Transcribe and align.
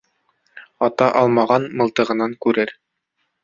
Ата 0.87 1.11
алмаған 1.21 1.69
мылтығынан 1.83 2.37
күрер. 2.47 2.77